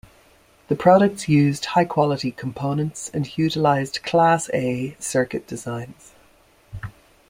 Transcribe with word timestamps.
The 0.67 0.75
products 0.75 1.29
used 1.29 1.63
high-quality 1.63 2.31
components 2.31 3.11
and 3.13 3.37
utilized 3.37 4.01
Class-A 4.01 4.95
circuit 4.97 5.45
designs. 5.45 6.13